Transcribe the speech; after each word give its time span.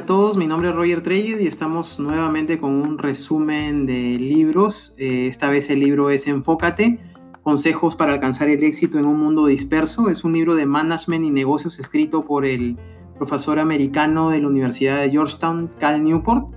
a 0.00 0.06
todos, 0.06 0.38
mi 0.38 0.46
nombre 0.46 0.70
es 0.70 0.74
Roger 0.74 1.02
Treyes 1.02 1.42
y 1.42 1.46
estamos 1.46 2.00
nuevamente 2.00 2.58
con 2.58 2.70
un 2.70 2.96
resumen 2.96 3.84
de 3.84 4.18
libros. 4.18 4.94
Eh, 4.96 5.26
esta 5.26 5.50
vez 5.50 5.68
el 5.68 5.80
libro 5.80 6.08
es 6.08 6.26
Enfócate, 6.26 6.98
Consejos 7.42 7.96
para 7.96 8.14
alcanzar 8.14 8.48
el 8.48 8.64
éxito 8.64 8.98
en 8.98 9.04
un 9.04 9.20
mundo 9.20 9.44
disperso. 9.44 10.08
Es 10.08 10.24
un 10.24 10.32
libro 10.32 10.54
de 10.54 10.64
management 10.64 11.26
y 11.26 11.30
negocios 11.30 11.78
escrito 11.78 12.24
por 12.24 12.46
el 12.46 12.78
profesor 13.18 13.58
americano 13.58 14.30
de 14.30 14.40
la 14.40 14.48
Universidad 14.48 15.02
de 15.02 15.10
Georgetown, 15.10 15.68
Cal 15.78 16.02
Newport. 16.02 16.48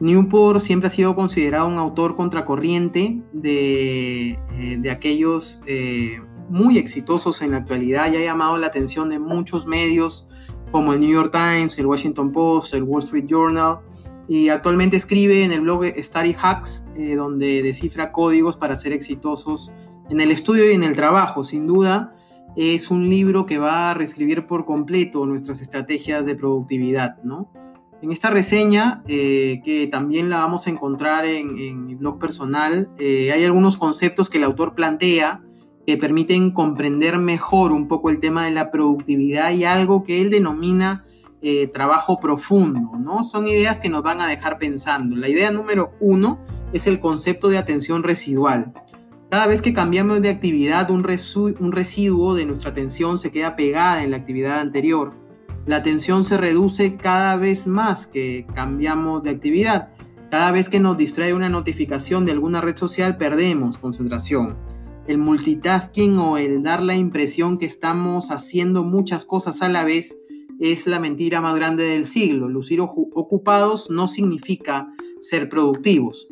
Newport 0.00 0.58
siempre 0.58 0.88
ha 0.88 0.90
sido 0.90 1.14
considerado 1.14 1.68
un 1.68 1.78
autor 1.78 2.16
contracorriente 2.16 3.22
de, 3.32 4.30
eh, 4.30 4.78
de 4.80 4.90
aquellos 4.90 5.62
eh, 5.66 6.20
muy 6.48 6.76
exitosos 6.76 7.40
en 7.40 7.52
la 7.52 7.58
actualidad 7.58 8.12
y 8.12 8.16
ha 8.16 8.24
llamado 8.24 8.56
la 8.56 8.66
atención 8.66 9.10
de 9.10 9.20
muchos 9.20 9.68
medios 9.68 10.28
como 10.70 10.92
el 10.92 11.00
New 11.00 11.10
York 11.10 11.32
Times, 11.32 11.78
el 11.78 11.86
Washington 11.86 12.32
Post, 12.32 12.74
el 12.74 12.82
Wall 12.82 13.02
Street 13.02 13.26
Journal, 13.26 13.80
y 14.28 14.48
actualmente 14.48 14.96
escribe 14.96 15.44
en 15.44 15.52
el 15.52 15.62
blog 15.62 15.84
Study 15.96 16.36
Hacks, 16.40 16.86
eh, 16.94 17.16
donde 17.16 17.62
descifra 17.62 18.12
códigos 18.12 18.56
para 18.56 18.76
ser 18.76 18.92
exitosos 18.92 19.72
en 20.08 20.20
el 20.20 20.30
estudio 20.30 20.70
y 20.70 20.74
en 20.74 20.84
el 20.84 20.94
trabajo. 20.94 21.42
Sin 21.42 21.66
duda, 21.66 22.14
es 22.56 22.90
un 22.90 23.08
libro 23.08 23.46
que 23.46 23.58
va 23.58 23.90
a 23.90 23.94
reescribir 23.94 24.46
por 24.46 24.64
completo 24.64 25.26
nuestras 25.26 25.62
estrategias 25.62 26.24
de 26.24 26.34
productividad, 26.34 27.22
¿no? 27.22 27.50
En 28.02 28.12
esta 28.12 28.30
reseña, 28.30 29.02
eh, 29.08 29.60
que 29.62 29.86
también 29.86 30.30
la 30.30 30.38
vamos 30.38 30.66
a 30.66 30.70
encontrar 30.70 31.26
en, 31.26 31.84
mi 31.84 31.94
blog 31.94 32.18
personal, 32.18 32.90
eh, 32.98 33.30
hay 33.32 33.44
algunos 33.44 33.76
conceptos 33.76 34.30
que 34.30 34.38
el 34.38 34.44
autor 34.44 34.74
plantea 34.74 35.42
que 35.90 35.96
permiten 35.96 36.52
comprender 36.52 37.18
mejor 37.18 37.72
un 37.72 37.88
poco 37.88 38.10
el 38.10 38.20
tema 38.20 38.44
de 38.44 38.52
la 38.52 38.70
productividad 38.70 39.50
y 39.50 39.64
algo 39.64 40.04
que 40.04 40.22
él 40.22 40.30
denomina 40.30 41.04
eh, 41.42 41.66
trabajo 41.66 42.20
profundo, 42.20 42.96
¿no? 42.96 43.24
Son 43.24 43.48
ideas 43.48 43.80
que 43.80 43.88
nos 43.88 44.04
van 44.04 44.20
a 44.20 44.28
dejar 44.28 44.56
pensando. 44.56 45.16
La 45.16 45.28
idea 45.28 45.50
número 45.50 45.90
uno 45.98 46.38
es 46.72 46.86
el 46.86 47.00
concepto 47.00 47.48
de 47.48 47.58
atención 47.58 48.04
residual. 48.04 48.72
Cada 49.30 49.48
vez 49.48 49.62
que 49.62 49.72
cambiamos 49.72 50.22
de 50.22 50.28
actividad, 50.28 50.92
un, 50.92 51.04
un 51.58 51.72
residuo 51.72 52.34
de 52.36 52.46
nuestra 52.46 52.70
atención 52.70 53.18
se 53.18 53.32
queda 53.32 53.56
pegada 53.56 54.04
en 54.04 54.12
la 54.12 54.18
actividad 54.18 54.60
anterior. 54.60 55.12
La 55.66 55.74
atención 55.74 56.22
se 56.22 56.36
reduce 56.36 56.98
cada 56.98 57.34
vez 57.34 57.66
más 57.66 58.06
que 58.06 58.46
cambiamos 58.54 59.24
de 59.24 59.30
actividad. 59.30 59.88
Cada 60.30 60.52
vez 60.52 60.68
que 60.68 60.78
nos 60.78 60.96
distrae 60.96 61.34
una 61.34 61.48
notificación 61.48 62.26
de 62.26 62.30
alguna 62.30 62.60
red 62.60 62.76
social, 62.76 63.16
perdemos 63.16 63.76
concentración 63.76 64.56
el 65.06 65.18
multitasking 65.18 66.18
o 66.18 66.38
el 66.38 66.62
dar 66.62 66.82
la 66.82 66.94
impresión 66.94 67.58
que 67.58 67.66
estamos 67.66 68.30
haciendo 68.30 68.84
muchas 68.84 69.24
cosas 69.24 69.62
a 69.62 69.68
la 69.68 69.84
vez 69.84 70.18
es 70.60 70.86
la 70.86 71.00
mentira 71.00 71.40
más 71.40 71.56
grande 71.56 71.84
del 71.84 72.06
siglo. 72.06 72.48
Lucir 72.48 72.80
ocupados 72.80 73.90
no 73.90 74.08
significa 74.08 74.92
ser 75.20 75.48
productivos. 75.48 76.28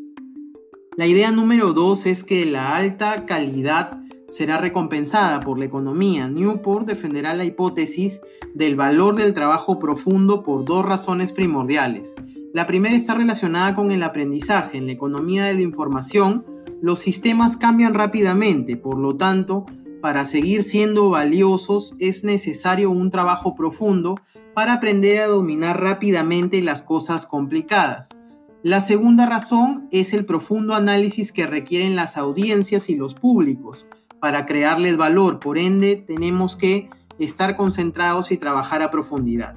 La 0.96 1.06
idea 1.06 1.30
número 1.30 1.72
dos 1.72 2.06
es 2.06 2.24
que 2.24 2.44
la 2.44 2.76
alta 2.76 3.24
calidad 3.24 3.98
será 4.28 4.58
recompensada 4.58 5.40
por 5.40 5.58
la 5.58 5.64
economía. 5.64 6.28
Newport 6.28 6.86
defenderá 6.86 7.34
la 7.34 7.44
hipótesis 7.44 8.20
del 8.54 8.76
valor 8.76 9.16
del 9.16 9.32
trabajo 9.32 9.78
profundo 9.78 10.42
por 10.42 10.64
dos 10.64 10.84
razones 10.84 11.32
primordiales. 11.32 12.14
La 12.52 12.66
primera 12.66 12.94
está 12.94 13.14
relacionada 13.14 13.74
con 13.74 13.90
el 13.90 14.02
aprendizaje. 14.02 14.78
En 14.78 14.86
la 14.86 14.92
economía 14.92 15.44
de 15.44 15.54
la 15.54 15.62
información, 15.62 16.44
los 16.80 17.00
sistemas 17.00 17.56
cambian 17.56 17.94
rápidamente, 17.94 18.76
por 18.76 18.98
lo 18.98 19.16
tanto, 19.16 19.66
para 20.00 20.24
seguir 20.24 20.62
siendo 20.62 21.10
valiosos 21.10 21.96
es 21.98 22.22
necesario 22.22 22.90
un 22.90 23.10
trabajo 23.10 23.56
profundo 23.56 24.14
para 24.54 24.74
aprender 24.74 25.20
a 25.20 25.26
dominar 25.26 25.80
rápidamente 25.80 26.62
las 26.62 26.82
cosas 26.82 27.26
complicadas. 27.26 28.18
La 28.62 28.80
segunda 28.80 29.26
razón 29.26 29.88
es 29.90 30.12
el 30.12 30.24
profundo 30.24 30.74
análisis 30.74 31.32
que 31.32 31.46
requieren 31.46 31.96
las 31.96 32.16
audiencias 32.16 32.90
y 32.90 32.96
los 32.96 33.14
públicos 33.14 33.86
para 34.20 34.46
crearles 34.46 34.96
valor. 34.96 35.40
Por 35.40 35.58
ende, 35.58 35.96
tenemos 35.96 36.56
que 36.56 36.90
estar 37.18 37.56
concentrados 37.56 38.30
y 38.30 38.36
trabajar 38.36 38.82
a 38.82 38.90
profundidad. 38.90 39.56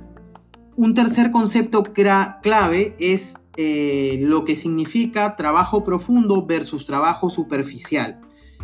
Un 0.76 0.94
tercer 0.94 1.32
concepto 1.32 1.84
clave 1.84 2.96
es 3.00 3.41
eh, 3.58 4.18
lo 4.22 4.44
que 4.46 4.56
significa 4.56 5.36
trabajo 5.36 5.84
profundo 5.84 6.46
versus 6.46 6.86
trabajo 6.86 7.30
superficial. 7.30 8.22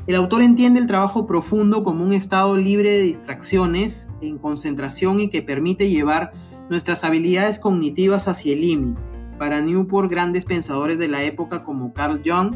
El 0.08 0.16
autor 0.16 0.42
entiende 0.42 0.80
el 0.80 0.88
trabajo 0.88 1.26
profundo 1.26 1.84
como 1.84 2.06
un 2.06 2.14
estado 2.14 2.56
libre 2.56 2.92
de 2.92 3.02
distracciones, 3.02 4.10
en 4.22 4.38
concentración 4.38 5.20
y 5.20 5.30
que 5.30 5.42
permite 5.42 5.90
llevar 5.90 6.32
nuestras 6.70 7.04
habilidades 7.04 7.60
cognitivas 7.60 8.28
hacia 8.30 8.54
el 8.54 8.62
límite. 8.62 9.02
Para 9.38 9.62
Newport, 9.62 10.10
grandes 10.10 10.46
pensadores 10.46 10.98
de 10.98 11.10
la 11.10 11.24
época 11.24 11.64
como 11.64 11.94
Carl 11.94 12.22
Jung 12.26 12.56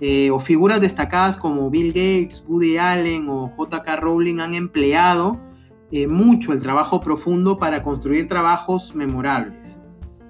eh, 0.00 0.30
o 0.30 0.38
figuras 0.38 0.80
destacadas 0.80 1.36
como 1.36 1.70
Bill 1.70 1.88
Gates, 1.88 2.44
Woody 2.48 2.78
Allen 2.78 3.28
o 3.28 3.52
J.K. 3.56 3.96
Rowling 3.96 4.38
han 4.40 4.54
empleado 4.54 5.40
eh, 5.90 6.06
mucho 6.06 6.52
el 6.52 6.62
trabajo 6.62 7.00
profundo 7.00 7.58
para 7.58 7.82
construir 7.82 8.28
trabajos 8.28 8.94
memorables. 8.94 9.82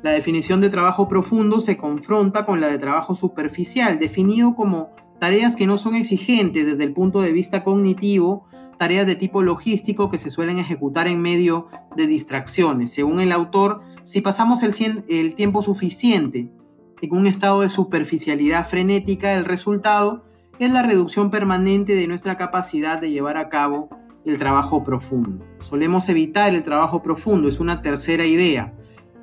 La 0.03 0.12
definición 0.12 0.60
de 0.60 0.70
trabajo 0.70 1.09
profundo 1.09 1.59
se 1.59 1.76
confronta 1.76 2.47
con 2.47 2.60
la 2.60 2.69
de 2.69 2.78
trabajo 2.78 3.16
superficial, 3.16 3.98
definido 3.98 4.54
como 4.54 4.91
tareas 5.19 5.56
que 5.56 5.66
no 5.66 5.76
son 5.76 5.97
exigentes 5.97 6.66
desde 6.66 6.84
el 6.84 6.92
punto 6.92 7.20
de 7.20 7.32
vista 7.32 7.64
cognitivo, 7.64 8.47
tareas 8.78 9.06
de 9.06 9.16
tipo 9.16 9.42
logístico 9.42 10.09
que 10.09 10.19
se 10.19 10.31
suelen 10.31 10.59
ejecutar 10.59 11.09
en 11.09 11.20
medio 11.20 11.66
de 11.97 12.06
distracciones. 12.06 12.92
Según 12.92 13.20
el 13.20 13.32
autor, 13.32 13.82
si 14.04 14.20
pasamos 14.20 14.62
el, 14.62 15.34
tiempo 15.34 15.62
suficiente 15.62 16.50
en 17.03 17.15
un 17.15 17.26
estado 17.26 17.62
de 17.62 17.69
superficialidad 17.69 18.66
frenética, 18.66 19.34
el 19.34 19.44
resultado 19.44 20.22
es 20.60 20.72
la 20.72 20.82
reducción 20.82 21.30
permanente 21.30 21.94
de 21.94 22.06
nuestra 22.06 22.36
capacidad 22.36 23.00
de 23.00 23.10
llevar 23.10 23.36
a 23.36 23.48
cabo 23.48 23.88
el 24.25 24.38
trabajo 24.38 24.84
profundo. 24.84 25.44
Solemos 25.59 26.09
evitar 26.09 26.54
el 26.54 26.62
trabajo 26.62 27.03
profundo, 27.03 27.48
es 27.48 27.59
una 27.59 27.82
tercera 27.82 28.26
idea, 28.26 28.72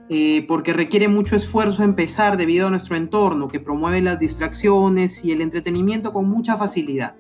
eh, 0.10 0.46
porque 0.48 0.74
requiere 0.74 1.08
mucho 1.08 1.36
esfuerzo 1.36 1.84
empezar 1.84 2.38
debido 2.38 2.68
a 2.68 2.70
nuestro 2.70 2.96
entorno 2.96 3.48
que 3.48 3.60
promueve 3.60 4.02
las 4.02 4.20
distracciones 4.20 5.26
y 5.26 5.32
el 5.32 5.42
entretenimiento 5.42 6.14
con 6.14 6.30
mucha 6.30 6.58
facilidad. 6.58 7.16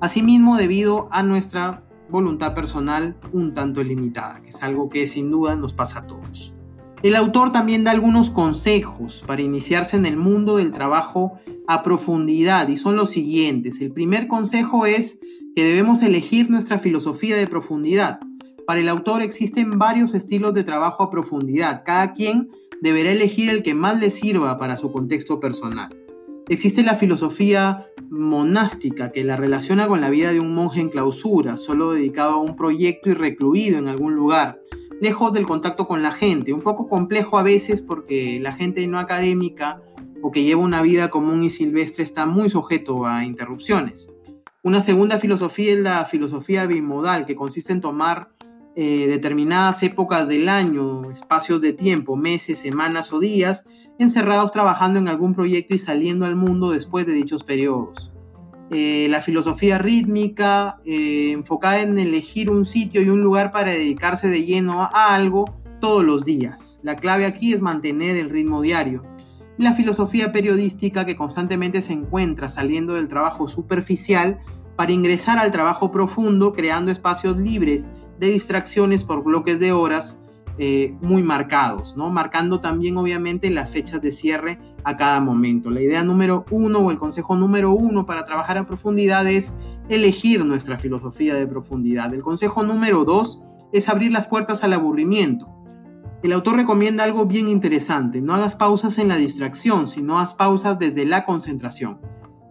Asimismo, 0.00 0.56
debido 0.56 1.08
a 1.10 1.22
nuestra 1.22 1.84
voluntad 2.08 2.54
personal 2.54 3.16
un 3.32 3.54
tanto 3.54 3.82
limitada, 3.82 4.40
que 4.42 4.48
es 4.48 4.62
algo 4.62 4.88
que 4.88 5.06
sin 5.06 5.30
duda 5.30 5.56
nos 5.56 5.74
pasa 5.74 6.00
a 6.00 6.06
todos. 6.06 6.54
El 7.02 7.14
autor 7.14 7.52
también 7.52 7.84
da 7.84 7.92
algunos 7.92 8.30
consejos 8.30 9.24
para 9.26 9.42
iniciarse 9.42 9.96
en 9.96 10.04
el 10.04 10.16
mundo 10.16 10.56
del 10.56 10.72
trabajo 10.72 11.38
a 11.68 11.82
profundidad 11.82 12.68
y 12.68 12.76
son 12.76 12.96
los 12.96 13.10
siguientes. 13.10 13.80
El 13.80 13.92
primer 13.92 14.26
consejo 14.26 14.84
es 14.84 15.20
que 15.54 15.64
debemos 15.64 16.02
elegir 16.02 16.50
nuestra 16.50 16.78
filosofía 16.78 17.36
de 17.36 17.46
profundidad. 17.46 18.20
Para 18.68 18.80
el 18.80 18.90
autor 18.90 19.22
existen 19.22 19.78
varios 19.78 20.14
estilos 20.14 20.52
de 20.52 20.62
trabajo 20.62 21.02
a 21.02 21.10
profundidad. 21.10 21.84
Cada 21.86 22.12
quien 22.12 22.50
deberá 22.82 23.10
elegir 23.10 23.48
el 23.48 23.62
que 23.62 23.72
más 23.72 23.98
le 23.98 24.10
sirva 24.10 24.58
para 24.58 24.76
su 24.76 24.92
contexto 24.92 25.40
personal. 25.40 25.88
Existe 26.50 26.82
la 26.82 26.94
filosofía 26.94 27.86
monástica 28.10 29.10
que 29.10 29.24
la 29.24 29.36
relaciona 29.36 29.88
con 29.88 30.02
la 30.02 30.10
vida 30.10 30.32
de 30.32 30.40
un 30.40 30.54
monje 30.54 30.82
en 30.82 30.90
clausura, 30.90 31.56
solo 31.56 31.92
dedicado 31.92 32.32
a 32.32 32.42
un 32.42 32.56
proyecto 32.56 33.08
y 33.08 33.14
recluido 33.14 33.78
en 33.78 33.88
algún 33.88 34.14
lugar, 34.14 34.60
lejos 35.00 35.32
del 35.32 35.46
contacto 35.46 35.86
con 35.86 36.02
la 36.02 36.12
gente. 36.12 36.52
Un 36.52 36.60
poco 36.60 36.90
complejo 36.90 37.38
a 37.38 37.42
veces 37.42 37.80
porque 37.80 38.38
la 38.38 38.52
gente 38.52 38.86
no 38.86 38.98
académica 38.98 39.80
o 40.20 40.30
que 40.30 40.44
lleva 40.44 40.60
una 40.60 40.82
vida 40.82 41.08
común 41.08 41.42
y 41.42 41.48
silvestre 41.48 42.04
está 42.04 42.26
muy 42.26 42.50
sujeto 42.50 43.06
a 43.06 43.24
interrupciones. 43.24 44.10
Una 44.62 44.80
segunda 44.80 45.18
filosofía 45.18 45.72
es 45.72 45.78
la 45.78 46.04
filosofía 46.04 46.66
bimodal, 46.66 47.24
que 47.24 47.34
consiste 47.34 47.72
en 47.72 47.80
tomar 47.80 48.28
eh, 48.80 49.08
determinadas 49.08 49.82
épocas 49.82 50.28
del 50.28 50.48
año, 50.48 51.10
espacios 51.10 51.60
de 51.60 51.72
tiempo, 51.72 52.14
meses, 52.14 52.60
semanas 52.60 53.12
o 53.12 53.18
días, 53.18 53.66
encerrados 53.98 54.52
trabajando 54.52 55.00
en 55.00 55.08
algún 55.08 55.34
proyecto 55.34 55.74
y 55.74 55.78
saliendo 55.78 56.26
al 56.26 56.36
mundo 56.36 56.70
después 56.70 57.04
de 57.04 57.12
dichos 57.14 57.42
periodos. 57.42 58.12
Eh, 58.70 59.08
la 59.10 59.20
filosofía 59.20 59.78
rítmica, 59.78 60.78
eh, 60.84 61.32
enfocada 61.32 61.80
en 61.80 61.98
elegir 61.98 62.50
un 62.50 62.64
sitio 62.64 63.02
y 63.02 63.08
un 63.08 63.20
lugar 63.20 63.50
para 63.50 63.72
dedicarse 63.72 64.28
de 64.28 64.44
lleno 64.44 64.82
a 64.82 65.12
algo 65.12 65.58
todos 65.80 66.04
los 66.04 66.24
días. 66.24 66.78
La 66.84 66.94
clave 66.94 67.26
aquí 67.26 67.52
es 67.52 67.60
mantener 67.60 68.16
el 68.16 68.30
ritmo 68.30 68.62
diario. 68.62 69.02
La 69.56 69.72
filosofía 69.72 70.30
periodística 70.30 71.04
que 71.04 71.16
constantemente 71.16 71.82
se 71.82 71.94
encuentra 71.94 72.48
saliendo 72.48 72.94
del 72.94 73.08
trabajo 73.08 73.48
superficial 73.48 74.38
para 74.78 74.92
ingresar 74.92 75.38
al 75.38 75.50
trabajo 75.50 75.90
profundo, 75.90 76.52
creando 76.52 76.92
espacios 76.92 77.36
libres 77.36 77.90
de 78.20 78.28
distracciones 78.28 79.02
por 79.02 79.24
bloques 79.24 79.58
de 79.58 79.72
horas 79.72 80.20
eh, 80.56 80.94
muy 81.00 81.20
marcados, 81.20 81.96
¿no? 81.96 82.10
marcando 82.10 82.60
también 82.60 82.96
obviamente 82.96 83.50
las 83.50 83.70
fechas 83.70 84.00
de 84.00 84.12
cierre 84.12 84.60
a 84.84 84.96
cada 84.96 85.18
momento. 85.18 85.72
La 85.72 85.80
idea 85.80 86.04
número 86.04 86.44
uno 86.52 86.78
o 86.78 86.92
el 86.92 86.96
consejo 86.96 87.34
número 87.34 87.72
uno 87.72 88.06
para 88.06 88.22
trabajar 88.22 88.56
a 88.56 88.68
profundidad 88.68 89.26
es 89.26 89.56
elegir 89.88 90.44
nuestra 90.44 90.78
filosofía 90.78 91.34
de 91.34 91.48
profundidad. 91.48 92.14
El 92.14 92.22
consejo 92.22 92.62
número 92.62 93.04
dos 93.04 93.40
es 93.72 93.88
abrir 93.88 94.12
las 94.12 94.28
puertas 94.28 94.62
al 94.62 94.74
aburrimiento. 94.74 95.52
El 96.22 96.32
autor 96.32 96.54
recomienda 96.54 97.02
algo 97.02 97.26
bien 97.26 97.48
interesante, 97.48 98.20
no 98.20 98.32
hagas 98.32 98.54
pausas 98.54 98.98
en 98.98 99.08
la 99.08 99.16
distracción, 99.16 99.88
sino 99.88 100.20
haz 100.20 100.34
pausas 100.34 100.78
desde 100.78 101.04
la 101.04 101.24
concentración. 101.24 101.98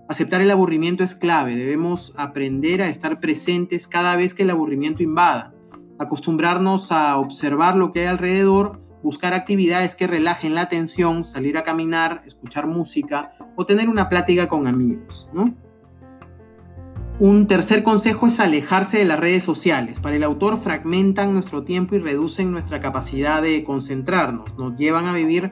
Aceptar 0.09 0.39
el 0.39 0.51
aburrimiento 0.51 1.03
es 1.03 1.15
clave, 1.15 1.57
debemos 1.57 2.13
aprender 2.15 2.81
a 2.81 2.87
estar 2.87 3.19
presentes 3.19 3.89
cada 3.89 4.15
vez 4.15 4.33
que 4.33 4.43
el 4.43 4.49
aburrimiento 4.49 5.03
invada, 5.03 5.53
acostumbrarnos 5.99 6.93
a 6.93 7.17
observar 7.17 7.75
lo 7.75 7.91
que 7.91 8.01
hay 8.01 8.05
alrededor, 8.05 8.79
buscar 9.03 9.33
actividades 9.33 9.97
que 9.97 10.07
relajen 10.07 10.55
la 10.55 10.61
atención, 10.61 11.25
salir 11.25 11.57
a 11.57 11.63
caminar, 11.63 12.23
escuchar 12.25 12.67
música 12.67 13.33
o 13.57 13.65
tener 13.65 13.89
una 13.89 14.07
plática 14.07 14.47
con 14.47 14.67
amigos. 14.67 15.29
Un 17.19 17.47
tercer 17.47 17.83
consejo 17.83 18.27
es 18.27 18.39
alejarse 18.39 18.99
de 18.99 19.05
las 19.05 19.19
redes 19.19 19.43
sociales. 19.43 19.99
Para 19.99 20.15
el 20.15 20.23
autor 20.23 20.57
fragmentan 20.57 21.33
nuestro 21.33 21.63
tiempo 21.63 21.95
y 21.95 21.99
reducen 21.99 22.51
nuestra 22.51 22.79
capacidad 22.79 23.41
de 23.41 23.63
concentrarnos. 23.63 24.55
Nos 24.57 24.77
llevan 24.77 25.05
a 25.05 25.13
vivir 25.13 25.51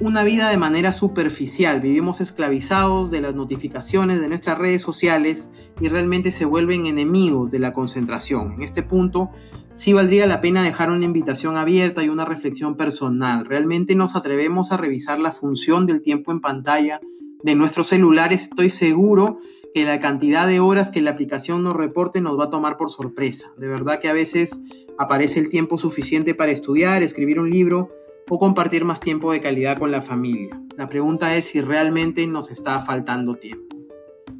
una 0.00 0.22
vida 0.22 0.48
de 0.48 0.56
manera 0.56 0.92
superficial. 0.92 1.80
Vivimos 1.80 2.20
esclavizados 2.20 3.10
de 3.10 3.20
las 3.20 3.34
notificaciones 3.34 4.20
de 4.20 4.28
nuestras 4.28 4.56
redes 4.56 4.80
sociales 4.80 5.50
y 5.80 5.88
realmente 5.88 6.30
se 6.30 6.44
vuelven 6.44 6.86
enemigos 6.86 7.50
de 7.50 7.58
la 7.58 7.72
concentración. 7.72 8.52
En 8.52 8.62
este 8.62 8.84
punto, 8.84 9.30
sí 9.74 9.92
valdría 9.92 10.26
la 10.26 10.40
pena 10.40 10.62
dejar 10.62 10.90
una 10.90 11.04
invitación 11.04 11.56
abierta 11.56 12.04
y 12.04 12.08
una 12.08 12.24
reflexión 12.24 12.76
personal. 12.76 13.44
¿Realmente 13.44 13.96
nos 13.96 14.14
atrevemos 14.14 14.70
a 14.70 14.76
revisar 14.76 15.18
la 15.18 15.32
función 15.32 15.86
del 15.86 16.00
tiempo 16.00 16.30
en 16.30 16.40
pantalla 16.40 17.00
de 17.42 17.54
nuestros 17.56 17.88
celulares? 17.88 18.44
Estoy 18.44 18.70
seguro 18.70 19.40
que 19.74 19.84
la 19.84 19.98
cantidad 19.98 20.46
de 20.46 20.60
horas 20.60 20.90
que 20.90 21.02
la 21.02 21.10
aplicación 21.10 21.64
nos 21.64 21.74
reporte 21.74 22.20
nos 22.20 22.38
va 22.38 22.44
a 22.44 22.50
tomar 22.50 22.76
por 22.76 22.90
sorpresa. 22.90 23.48
De 23.58 23.66
verdad 23.66 24.00
que 24.00 24.08
a 24.08 24.12
veces 24.12 24.60
aparece 24.96 25.40
el 25.40 25.48
tiempo 25.48 25.76
suficiente 25.76 26.34
para 26.34 26.52
estudiar, 26.52 27.02
escribir 27.02 27.40
un 27.40 27.50
libro, 27.50 27.90
o 28.28 28.38
compartir 28.38 28.84
más 28.84 29.00
tiempo 29.00 29.32
de 29.32 29.40
calidad 29.40 29.78
con 29.78 29.90
la 29.90 30.02
familia. 30.02 30.60
La 30.76 30.88
pregunta 30.88 31.34
es 31.36 31.46
si 31.46 31.60
realmente 31.60 32.26
nos 32.26 32.50
está 32.50 32.80
faltando 32.80 33.34
tiempo. 33.36 33.76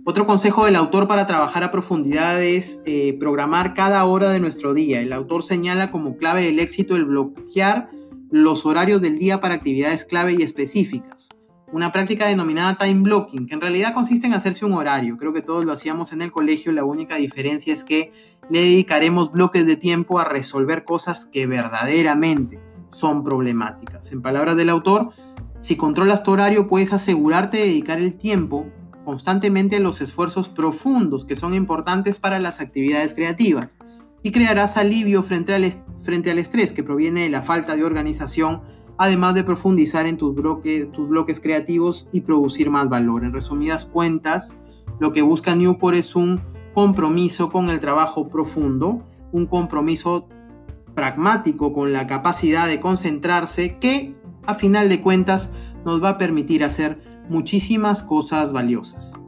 Otro 0.05 0.26
consejo 0.26 0.64
del 0.64 0.76
autor 0.76 1.06
para 1.06 1.26
trabajar 1.26 1.64
a 1.64 1.70
profundidad 1.70 2.43
es 2.43 2.81
eh, 2.87 3.17
programar 3.20 3.75
cada 3.75 4.05
hora 4.06 4.31
de 4.31 4.40
nuestro 4.40 4.73
día. 4.73 5.00
El 5.00 5.12
autor 5.12 5.43
señala 5.43 5.90
como 5.90 6.17
clave 6.17 6.44
del 6.44 6.61
éxito 6.61 6.96
el 6.96 7.05
bloquear 7.05 7.90
los 8.31 8.64
horarios 8.64 9.00
del 9.00 9.19
día 9.19 9.40
para 9.40 9.55
actividades 9.55 10.05
clave 10.05 10.35
y 10.38 10.43
específicas. 10.43 11.29
Una 11.70 11.93
práctica 11.93 12.26
denominada 12.26 12.79
time 12.79 13.02
blocking, 13.02 13.46
que 13.46 13.52
en 13.52 13.61
realidad 13.61 13.93
consiste 13.93 14.26
en 14.26 14.32
hacerse 14.32 14.64
un 14.64 14.73
horario. 14.73 15.19
Creo 15.19 15.35
que 15.35 15.43
todos 15.43 15.67
lo 15.67 15.73
hacíamos 15.73 16.12
en 16.12 16.23
el 16.23 16.32
colegio, 16.32 16.73
la 16.73 16.85
única 16.85 17.17
diferencia 17.17 17.75
es 17.75 17.85
que 17.85 18.11
le 18.49 18.61
dedicaremos 18.61 19.31
bloques 19.31 19.67
de 19.67 19.76
tiempo 19.76 20.19
a 20.19 20.25
resolver 20.25 20.85
cosas 20.85 21.26
que 21.26 21.46
verdaderamente 21.46 22.58
son 22.88 23.25
problemáticas. 23.25 24.12
En 24.12 24.23
palabras 24.23 24.56
del 24.56 24.70
autor, 24.70 25.11
si 25.61 25.76
controlas 25.76 26.23
tu 26.23 26.32
horario 26.32 26.69
puedes 26.69 26.93
asegurarte 26.93 27.58
de 27.58 27.64
dedicar 27.64 27.99
el 27.99 28.14
tiempo 28.14 28.67
constantemente 29.05 29.76
a 29.76 29.81
los 29.81 30.00
esfuerzos 30.00 30.49
profundos 30.49 31.25
que 31.25 31.37
son 31.37 31.55
importantes 31.55 32.19
para 32.19 32.38
las 32.38 32.61
actividades 32.61 33.14
creativas 33.14 33.79
y 34.23 34.31
crearás 34.32 34.76
alivio 34.76 35.23
frente 35.23 35.55
al, 35.55 35.64
frente 36.05 36.31
al 36.31 36.38
estrés 36.38 36.73
que 36.73 36.82
proviene 36.82 37.23
de 37.23 37.31
la 37.31 37.43
falta 37.43 37.76
de 37.76 37.85
organización, 37.85 38.61
además 38.99 39.35
de 39.35 39.44
profundizar 39.44 40.06
en 40.06 40.17
tus 40.17 40.35
bloques, 40.35 40.93
tus 40.93 41.08
bloques 41.08 41.40
creativos 41.40 42.08
y 42.12 42.20
producir 42.20 42.70
más 42.70 42.88
valor. 42.88 43.25
En 43.25 43.32
resumidas 43.32 43.87
cuentas, 43.87 44.58
lo 45.00 45.12
que 45.12 45.23
busca 45.23 45.55
Newport 45.55 45.96
es 45.96 46.17
un 46.17 46.40
compromiso 46.75 47.50
con 47.50 47.70
el 47.70 47.81
trabajo 47.81 48.29
profundo, 48.29 49.02
un 49.32 49.46
compromiso 49.46 50.29
pragmático 50.99 51.73
con 51.73 51.93
la 51.93 52.09
capacidad 52.09 52.67
de 52.67 52.81
concentrarse 52.81 53.79
que 53.79 54.17
a 54.47 54.55
final 54.55 54.89
de 54.89 55.00
cuentas 55.00 55.53
nos 55.85 56.03
va 56.03 56.09
a 56.09 56.19
permitir 56.19 56.65
hacer 56.65 57.23
muchísimas 57.29 58.03
cosas 58.03 58.53
valiosas. 58.53 59.21